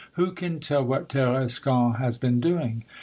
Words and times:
Who 0.13 0.31
can 0.31 0.59
tell 0.59 0.83
what 0.83 1.09
Tarascon 1.09 1.97
has 1.99 2.17
been 2.17 2.39
doing? 2.39 2.85